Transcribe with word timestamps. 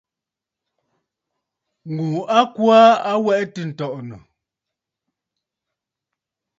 Ŋù 1.93 2.05
a 2.37 2.39
kwo 2.53 2.63
aa 2.81 2.93
tɨ̀ 3.03 3.17
wɛʼɛ̀ 3.25 3.45
ǹtɔ̀ʼɔ̀nə̀. 3.71 4.19